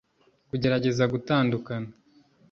[0.49, 1.89] kugerageza gutandukana